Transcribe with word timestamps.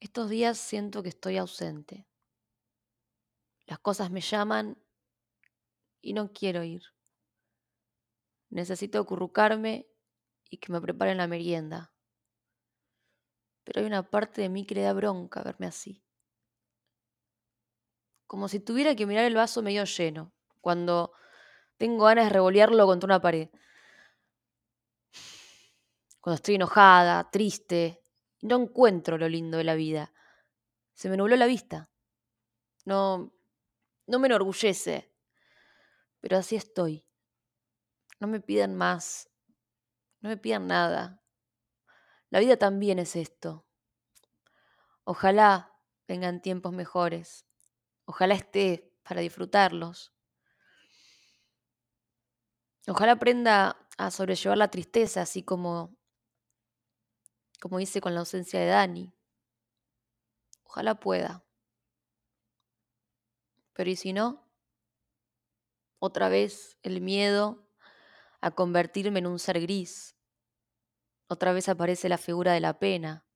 Estos 0.00 0.28
días 0.28 0.58
siento 0.58 1.02
que 1.02 1.08
estoy 1.08 1.38
ausente. 1.38 2.06
Las 3.66 3.78
cosas 3.78 4.10
me 4.10 4.20
llaman 4.20 4.76
y 6.02 6.12
no 6.12 6.32
quiero 6.32 6.62
ir. 6.62 6.82
Necesito 8.50 8.98
acurrucarme 8.98 9.88
y 10.50 10.58
que 10.58 10.70
me 10.70 10.80
preparen 10.80 11.16
la 11.16 11.26
merienda. 11.26 11.92
Pero 13.64 13.80
hay 13.80 13.86
una 13.86 14.08
parte 14.08 14.42
de 14.42 14.48
mí 14.48 14.64
que 14.64 14.76
le 14.76 14.82
da 14.82 14.92
bronca 14.92 15.42
verme 15.42 15.66
así. 15.66 16.04
Como 18.26 18.48
si 18.48 18.60
tuviera 18.60 18.94
que 18.94 19.06
mirar 19.06 19.24
el 19.24 19.34
vaso 19.34 19.62
medio 19.62 19.84
lleno, 19.84 20.32
cuando 20.60 21.12
tengo 21.76 22.04
ganas 22.04 22.26
de 22.26 22.30
revolearlo 22.30 22.86
contra 22.86 23.06
una 23.06 23.20
pared. 23.20 23.48
Cuando 26.20 26.36
estoy 26.36 26.56
enojada, 26.56 27.30
triste, 27.30 28.02
no 28.46 28.56
encuentro 28.56 29.18
lo 29.18 29.28
lindo 29.28 29.58
de 29.58 29.64
la 29.64 29.74
vida. 29.74 30.12
Se 30.94 31.08
me 31.08 31.16
nubló 31.16 31.36
la 31.36 31.46
vista. 31.46 31.90
No, 32.84 33.34
no 34.06 34.18
me 34.18 34.26
enorgullece, 34.28 35.12
pero 36.20 36.38
así 36.38 36.56
estoy. 36.56 37.04
No 38.20 38.28
me 38.28 38.40
pidan 38.40 38.74
más, 38.74 39.28
no 40.20 40.28
me 40.28 40.36
pidan 40.36 40.66
nada. 40.66 41.22
La 42.30 42.40
vida 42.40 42.56
también 42.56 42.98
es 42.98 43.16
esto. 43.16 43.66
Ojalá 45.04 45.76
vengan 46.08 46.42
tiempos 46.42 46.72
mejores. 46.72 47.46
Ojalá 48.04 48.34
esté 48.34 48.92
para 49.02 49.20
disfrutarlos. 49.20 50.12
Ojalá 52.88 53.12
aprenda 53.12 53.76
a 53.98 54.10
sobrellevar 54.10 54.58
la 54.58 54.70
tristeza, 54.70 55.22
así 55.22 55.42
como, 55.42 55.96
como 57.60 57.80
hice 57.80 58.00
con 58.00 58.14
la 58.14 58.20
ausencia 58.20 58.60
de 58.60 58.66
Dani. 58.66 59.12
Ojalá 60.64 61.00
pueda. 61.00 61.44
Pero 63.72 63.90
¿y 63.90 63.96
si 63.96 64.12
no? 64.12 64.46
Otra 65.98 66.28
vez 66.28 66.78
el 66.82 67.00
miedo 67.00 67.68
a 68.40 68.50
convertirme 68.50 69.18
en 69.18 69.26
un 69.26 69.38
ser 69.38 69.60
gris. 69.60 70.16
Otra 71.28 71.52
vez 71.52 71.68
aparece 71.68 72.08
la 72.08 72.18
figura 72.18 72.52
de 72.52 72.60
la 72.60 72.78
pena, 72.78 73.26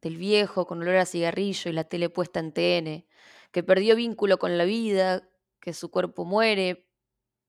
del 0.00 0.16
viejo 0.16 0.66
con 0.66 0.80
olor 0.80 0.96
a 0.96 1.06
cigarrillo 1.06 1.70
y 1.70 1.74
la 1.74 1.84
tele 1.84 2.08
puesta 2.08 2.40
en 2.40 2.52
TN, 2.52 3.06
que 3.52 3.62
perdió 3.62 3.94
vínculo 3.94 4.38
con 4.38 4.56
la 4.58 4.64
vida, 4.64 5.28
que 5.60 5.74
su 5.74 5.90
cuerpo 5.90 6.24
muere 6.24 6.88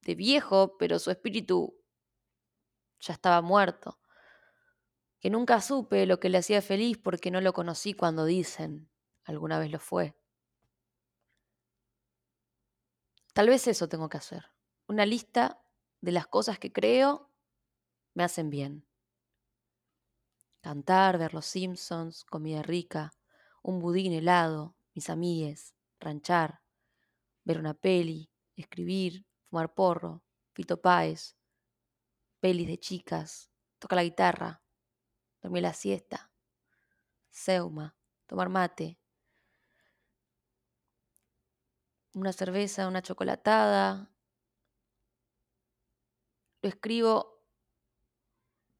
de 0.02 0.16
viejo, 0.16 0.77
pero 0.77 0.99
su 0.99 1.09
espíritu 1.11 1.83
ya 3.03 3.13
estaba 3.13 3.41
muerto, 3.41 3.99
que 5.19 5.29
nunca 5.29 5.61
supe 5.61 6.05
lo 6.05 6.19
que 6.19 6.29
le 6.29 6.37
hacía 6.37 6.61
feliz 6.61 6.97
porque 6.97 7.31
no 7.31 7.41
lo 7.41 7.53
conocí 7.53 7.93
cuando 7.93 8.25
dicen 8.25 8.89
alguna 9.25 9.59
vez 9.59 9.71
lo 9.71 9.79
fue. 9.79 10.15
Tal 13.33 13.49
vez 13.49 13.67
eso 13.67 13.89
tengo 13.89 14.09
que 14.09 14.17
hacer, 14.17 14.51
una 14.87 15.05
lista 15.05 15.61
de 16.01 16.11
las 16.11 16.27
cosas 16.27 16.59
que 16.59 16.71
creo 16.71 17.31
me 18.13 18.23
hacen 18.23 18.49
bien. 18.49 18.85
Cantar, 20.61 21.17
ver 21.17 21.33
los 21.33 21.45
Simpsons, 21.45 22.23
comida 22.25 22.61
rica, 22.61 23.11
un 23.63 23.79
budín 23.79 24.13
helado, 24.13 24.75
mis 24.93 25.09
amigues, 25.09 25.73
ranchar, 25.99 26.61
ver 27.43 27.59
una 27.59 27.73
peli, 27.73 28.29
escribir, 28.55 29.25
fumar 29.49 29.73
porro, 29.73 30.23
Fito 30.53 30.79
Páez, 30.79 31.35
pelis 32.44 32.67
de 32.67 32.77
chicas, 32.77 33.49
tocar 33.80 33.95
la 33.95 34.03
guitarra, 34.03 34.61
dormir 35.41 35.63
la 35.63 35.72
siesta, 35.72 36.30
seuma, 37.30 37.95
tomar 38.25 38.49
mate, 38.49 38.99
una 42.14 42.33
cerveza, 42.33 42.89
una 42.89 43.02
chocolatada. 43.02 44.14
Lo 46.61 46.67
escribo, 46.67 47.45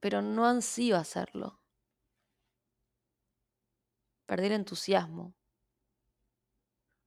pero 0.02 0.22
no 0.22 0.46
ansío 0.46 0.98
hacerlo. 0.98 1.62
Perder 4.26 4.52
entusiasmo. 4.52 5.38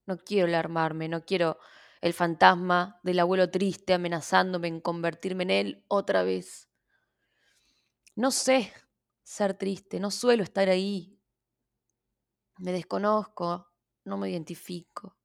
No 0.06 0.16
quiero 0.16 0.46
alarmarme, 0.46 1.06
no 1.10 1.26
quiero 1.26 1.58
el 2.00 2.12
fantasma 2.12 3.00
del 3.02 3.20
abuelo 3.20 3.50
triste 3.50 3.94
amenazándome 3.94 4.68
en 4.68 4.80
convertirme 4.80 5.44
en 5.44 5.50
él 5.50 5.84
otra 5.88 6.22
vez. 6.22 6.68
No 8.14 8.30
sé 8.30 8.72
ser 9.22 9.54
triste, 9.54 10.00
no 10.00 10.10
suelo 10.10 10.42
estar 10.42 10.68
ahí. 10.68 11.18
Me 12.58 12.72
desconozco, 12.72 13.70
no 14.04 14.16
me 14.16 14.30
identifico, 14.30 15.16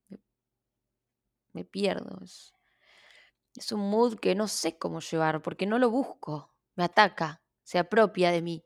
me, 1.54 1.64
pierdo. 1.64 2.20
Es, 2.24 2.54
es 3.56 3.72
un 3.72 3.90
mood 3.90 4.20
que 4.20 4.36
no 4.36 4.48
sé 4.48 4.78
cómo 4.78 5.00
llevar 5.00 5.42
porque 5.42 5.66
no 5.66 5.80
lo 5.80 5.90
busco, 5.90 6.54
me 6.76 6.84
ataca, 6.84 7.42
se 7.64 7.80
apropia 7.80 8.32
de 8.32 8.42
mí. 8.42 8.66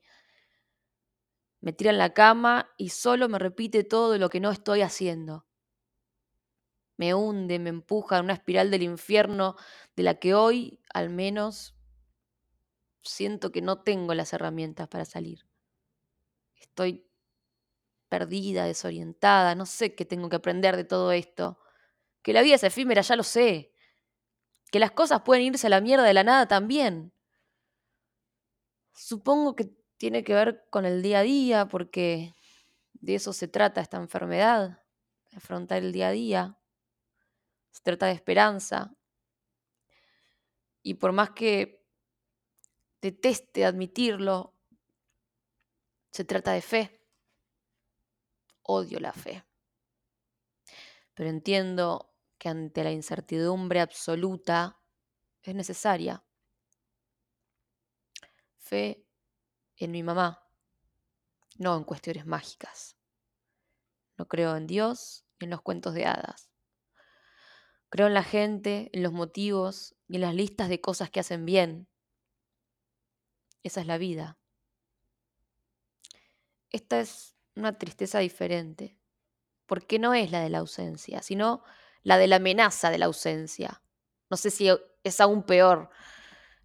Me 1.61 1.73
tira 1.73 1.91
en 1.91 1.97
la 1.97 2.13
cama 2.13 2.71
y 2.77 2.89
solo 2.89 3.27
me 3.29 3.39
repite 3.39 3.83
todo 3.83 4.17
lo 4.17 4.29
que 4.29 4.39
no 4.39 4.51
estoy 4.51 4.81
haciendo 4.81 5.45
me 6.97 7.13
hunde, 7.13 7.59
me 7.59 7.69
empuja 7.69 8.17
en 8.17 8.25
una 8.25 8.33
espiral 8.33 8.71
del 8.71 8.83
infierno 8.83 9.55
de 9.95 10.03
la 10.03 10.15
que 10.15 10.33
hoy, 10.33 10.79
al 10.93 11.09
menos, 11.09 11.75
siento 13.01 13.51
que 13.51 13.61
no 13.61 13.81
tengo 13.81 14.13
las 14.13 14.33
herramientas 14.33 14.87
para 14.87 15.05
salir. 15.05 15.45
Estoy 16.55 17.07
perdida, 18.09 18.65
desorientada, 18.65 19.55
no 19.55 19.65
sé 19.65 19.95
qué 19.95 20.05
tengo 20.05 20.29
que 20.29 20.37
aprender 20.37 20.77
de 20.77 20.85
todo 20.85 21.11
esto. 21.11 21.59
Que 22.21 22.33
la 22.33 22.41
vida 22.41 22.55
es 22.55 22.63
efímera, 22.63 23.01
ya 23.01 23.15
lo 23.15 23.23
sé. 23.23 23.73
Que 24.71 24.79
las 24.79 24.91
cosas 24.91 25.21
pueden 25.21 25.43
irse 25.43 25.67
a 25.67 25.69
la 25.69 25.81
mierda 25.81 26.03
de 26.03 26.13
la 26.13 26.23
nada 26.23 26.47
también. 26.47 27.13
Supongo 28.93 29.55
que 29.55 29.75
tiene 29.97 30.23
que 30.23 30.33
ver 30.33 30.65
con 30.69 30.85
el 30.85 31.01
día 31.01 31.19
a 31.19 31.23
día, 31.23 31.67
porque 31.67 32.33
de 32.93 33.15
eso 33.15 33.33
se 33.33 33.47
trata 33.47 33.81
esta 33.81 33.97
enfermedad, 33.97 34.81
afrontar 35.33 35.83
el 35.83 35.91
día 35.91 36.07
a 36.07 36.11
día 36.11 36.57
se 37.75 37.81
trata 37.83 38.05
de 38.05 38.13
esperanza. 38.13 38.95
Y 40.81 40.93
por 40.93 41.11
más 41.11 41.31
que 41.31 41.85
deteste 43.01 43.65
admitirlo, 43.65 44.53
se 46.09 46.23
trata 46.23 46.53
de 46.53 46.61
fe. 46.61 47.05
Odio 48.61 49.01
la 49.01 49.11
fe. 49.11 49.43
Pero 51.15 51.29
entiendo 51.29 52.15
que 52.37 52.47
ante 52.47 52.81
la 52.81 52.93
incertidumbre 52.93 53.81
absoluta 53.81 54.81
es 55.41 55.53
necesaria. 55.53 56.23
Fe 58.57 59.05
en 59.75 59.91
mi 59.91 60.01
mamá, 60.01 60.49
no 61.57 61.75
en 61.75 61.83
cuestiones 61.83 62.25
mágicas. 62.25 62.95
No 64.17 64.29
creo 64.29 64.55
en 64.55 64.65
Dios 64.65 65.25
ni 65.41 65.45
en 65.45 65.51
los 65.51 65.61
cuentos 65.61 65.93
de 65.93 66.05
hadas. 66.05 66.54
Creo 67.95 68.07
en 68.07 68.13
la 68.13 68.23
gente, 68.23 68.89
en 68.91 69.03
los 69.03 69.13
motivos 69.13 69.95
y 70.09 70.15
en 70.15 70.21
las 70.23 70.35
listas 70.35 70.67
de 70.67 70.81
cosas 70.81 71.09
que 71.09 71.21
hacen 71.21 71.45
bien. 71.45 71.87
Esa 73.63 73.79
es 73.79 73.87
la 73.87 73.97
vida. 73.97 74.37
Esta 76.71 76.99
es 76.99 77.37
una 77.55 77.77
tristeza 77.77 78.19
diferente, 78.19 78.99
porque 79.65 79.97
no 79.97 80.13
es 80.13 80.29
la 80.29 80.41
de 80.41 80.49
la 80.49 80.57
ausencia, 80.57 81.21
sino 81.21 81.63
la 82.03 82.17
de 82.17 82.27
la 82.27 82.35
amenaza 82.35 82.89
de 82.89 82.97
la 82.97 83.05
ausencia. 83.05 83.81
No 84.29 84.35
sé 84.35 84.51
si 84.51 84.67
es 85.05 85.21
aún 85.21 85.43
peor. 85.43 85.89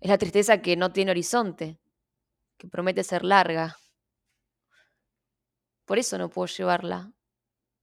Es 0.01 0.11
la 0.11 0.19
tristeza 0.19 0.61
que 0.61 0.75
no 0.75 0.93
tiene 0.93 1.13
horizonte, 1.13 1.79
que 2.57 2.67
promete 2.67 3.05
ser 3.05 3.25
larga. 3.25 3.79
Por 5.85 6.01
eso 6.01 6.19
no 6.19 6.29
puedo 6.29 6.47
llevarla, 6.47 7.13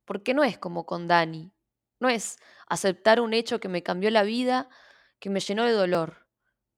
porque 0.03 0.33
no 0.33 0.43
es 0.43 0.57
como 0.57 0.85
con 0.85 1.07
Dani, 1.07 1.53
no 1.99 2.09
es 2.09 2.37
aceptar 2.67 3.21
un 3.21 3.33
hecho 3.33 3.59
que 3.59 3.69
me 3.69 3.83
cambió 3.83 4.11
la 4.11 4.23
vida, 4.23 4.69
que 5.19 5.29
me 5.29 5.39
llenó 5.39 5.65
de 5.65 5.71
dolor. 5.71 6.27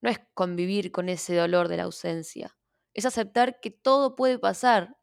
No 0.01 0.09
es 0.09 0.19
convivir 0.33 0.91
con 0.91 1.09
ese 1.09 1.35
dolor 1.35 1.67
de 1.67 1.77
la 1.77 1.83
ausencia. 1.83 2.57
Es 2.93 3.05
aceptar 3.05 3.59
que 3.59 3.71
todo 3.71 4.15
puede 4.15 4.39
pasar, 4.39 4.97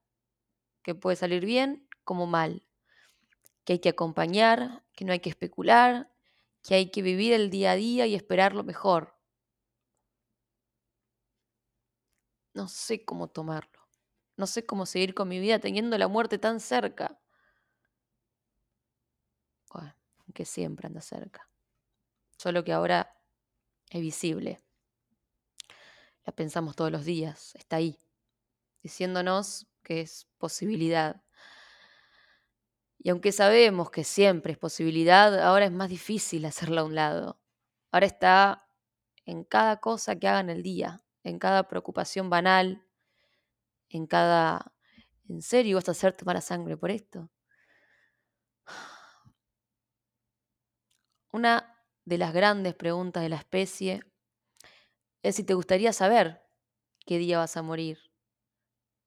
que 0.82 0.94
puede 0.94 1.16
salir 1.16 1.44
bien 1.44 1.88
como 2.04 2.26
mal, 2.26 2.66
que 3.64 3.74
hay 3.74 3.78
que 3.80 3.90
acompañar, 3.90 4.84
que 4.94 5.04
no 5.04 5.12
hay 5.12 5.20
que 5.20 5.30
especular, 5.30 6.12
que 6.62 6.74
hay 6.74 6.90
que 6.90 7.02
vivir 7.02 7.32
el 7.32 7.50
día 7.50 7.72
a 7.72 7.76
día 7.76 8.06
y 8.06 8.14
esperar 8.14 8.54
lo 8.54 8.64
mejor. 8.64 9.16
No 12.54 12.68
sé 12.68 13.04
cómo 13.04 13.28
tomarlo. 13.28 13.86
No 14.36 14.46
sé 14.46 14.64
cómo 14.66 14.86
seguir 14.86 15.14
con 15.14 15.28
mi 15.28 15.38
vida 15.40 15.58
teniendo 15.58 15.96
la 15.98 16.08
muerte 16.08 16.38
tan 16.38 16.60
cerca. 16.60 17.18
Bueno 19.72 19.94
que 20.36 20.44
siempre 20.44 20.86
anda 20.86 21.00
cerca, 21.00 21.48
solo 22.36 22.62
que 22.62 22.74
ahora 22.74 23.18
es 23.88 24.02
visible. 24.02 24.60
La 26.26 26.32
pensamos 26.34 26.76
todos 26.76 26.92
los 26.92 27.06
días, 27.06 27.54
está 27.54 27.76
ahí, 27.76 27.98
diciéndonos 28.82 29.66
que 29.82 30.02
es 30.02 30.28
posibilidad. 30.36 31.24
Y 32.98 33.08
aunque 33.08 33.32
sabemos 33.32 33.90
que 33.90 34.04
siempre 34.04 34.52
es 34.52 34.58
posibilidad, 34.58 35.40
ahora 35.40 35.64
es 35.64 35.72
más 35.72 35.88
difícil 35.88 36.44
hacerla 36.44 36.82
a 36.82 36.84
un 36.84 36.94
lado. 36.94 37.40
Ahora 37.90 38.06
está 38.06 38.68
en 39.24 39.42
cada 39.44 39.80
cosa 39.80 40.16
que 40.16 40.28
haga 40.28 40.40
en 40.40 40.50
el 40.50 40.62
día, 40.62 41.00
en 41.22 41.38
cada 41.38 41.66
preocupación 41.66 42.28
banal, 42.28 42.86
en 43.88 44.06
cada... 44.06 44.74
¿En 45.28 45.40
serio 45.40 45.76
vas 45.76 45.88
a 45.88 45.92
hacerte 45.92 46.24
mala 46.24 46.40
sangre 46.40 46.76
por 46.76 46.90
esto? 46.90 47.30
Una 51.36 51.84
de 52.06 52.16
las 52.16 52.32
grandes 52.32 52.74
preguntas 52.74 53.22
de 53.22 53.28
la 53.28 53.36
especie 53.36 54.02
es 55.22 55.36
si 55.36 55.44
te 55.44 55.52
gustaría 55.52 55.92
saber 55.92 56.42
qué 57.04 57.18
día 57.18 57.36
vas 57.36 57.58
a 57.58 57.62
morir. 57.62 58.10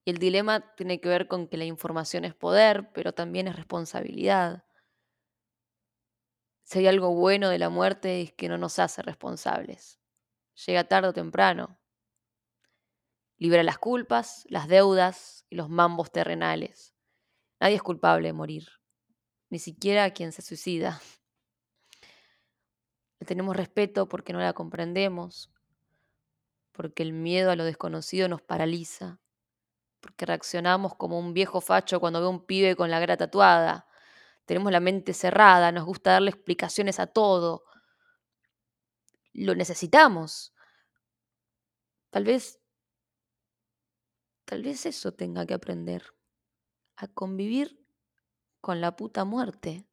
Y 0.05 0.11
el 0.11 0.19
dilema 0.19 0.75
tiene 0.75 1.01
que 1.01 1.09
ver 1.09 1.27
con 1.27 1.47
que 1.47 1.57
la 1.57 1.65
información 1.65 2.25
es 2.25 2.35
poder, 2.35 2.91
pero 2.93 3.13
también 3.13 3.47
es 3.47 3.55
responsabilidad. 3.55 4.63
Si 6.61 6.77
hay 6.77 6.85
algo 6.85 7.15
bueno 7.15 7.49
de 7.49 7.57
la 7.57 7.69
muerte 7.69 8.21
es 8.21 8.31
que 8.31 8.47
no 8.47 8.59
nos 8.59 8.77
hace 8.77 9.01
responsables. 9.01 9.99
Llega 10.67 10.83
tarde 10.83 11.07
o 11.07 11.13
temprano. 11.13 11.79
Libera 13.39 13.63
las 13.63 13.79
culpas, 13.79 14.45
las 14.49 14.67
deudas 14.67 15.47
y 15.49 15.55
los 15.55 15.67
mambos 15.67 16.11
terrenales. 16.11 16.93
Nadie 17.59 17.77
es 17.77 17.81
culpable 17.81 18.27
de 18.27 18.33
morir, 18.33 18.67
ni 19.49 19.57
siquiera 19.57 20.11
quien 20.11 20.31
se 20.31 20.43
suicida. 20.43 21.01
Le 23.19 23.25
tenemos 23.25 23.55
respeto 23.55 24.07
porque 24.07 24.33
no 24.33 24.39
la 24.39 24.53
comprendemos, 24.53 25.51
porque 26.71 27.03
el 27.03 27.11
miedo 27.11 27.51
a 27.51 27.55
lo 27.55 27.65
desconocido 27.65 28.29
nos 28.29 28.41
paraliza, 28.41 29.19
porque 29.99 30.25
reaccionamos 30.25 30.95
como 30.95 31.19
un 31.19 31.33
viejo 31.33 31.59
facho 31.59 31.99
cuando 31.99 32.21
ve 32.21 32.27
a 32.27 32.29
un 32.29 32.45
pibe 32.45 32.75
con 32.75 32.89
la 32.89 32.99
cara 32.99 33.17
tatuada. 33.17 33.85
Tenemos 34.45 34.71
la 34.71 34.79
mente 34.79 35.13
cerrada, 35.13 35.71
nos 35.71 35.85
gusta 35.85 36.11
darle 36.13 36.31
explicaciones 36.31 36.99
a 36.99 37.07
todo. 37.07 37.65
Lo 39.33 39.53
necesitamos. 39.55 40.53
Tal 42.09 42.23
vez, 42.23 42.59
tal 44.45 44.63
vez 44.63 44.85
eso 44.85 45.13
tenga 45.13 45.45
que 45.45 45.53
aprender, 45.53 46.15
a 46.95 47.07
convivir 47.07 47.85
con 48.61 48.81
la 48.81 48.95
puta 48.95 49.25
muerte, 49.25 49.85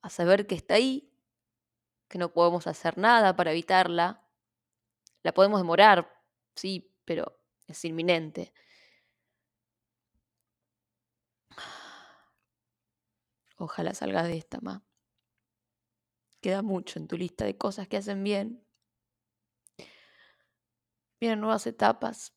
a 0.00 0.08
saber 0.08 0.46
que 0.46 0.54
está 0.54 0.74
ahí, 0.74 1.12
que 2.08 2.18
no 2.18 2.32
podemos 2.32 2.66
hacer 2.66 2.98
nada 2.98 3.34
para 3.36 3.52
evitarla. 3.52 4.22
La 5.22 5.32
podemos 5.32 5.60
demorar, 5.60 6.22
sí, 6.54 6.94
pero 7.04 7.40
es 7.66 7.84
inminente. 7.84 8.52
Ojalá 13.58 13.94
salgas 13.94 14.26
de 14.28 14.36
esta, 14.36 14.60
ma. 14.60 14.84
Queda 16.40 16.62
mucho 16.62 16.98
en 16.98 17.08
tu 17.08 17.16
lista 17.16 17.44
de 17.44 17.56
cosas 17.56 17.88
que 17.88 17.96
hacen 17.96 18.22
bien. 18.22 18.64
Vienen 21.18 21.40
nuevas 21.40 21.66
etapas. 21.66 22.34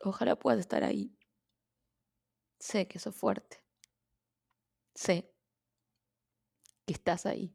Ojalá 0.00 0.36
puedas 0.36 0.58
estar 0.58 0.82
ahí. 0.82 1.16
Sé 2.58 2.88
que 2.88 2.98
sos 2.98 3.14
fuerte. 3.14 3.62
Sé 4.94 5.31
estás 6.92 7.26
ahí. 7.26 7.54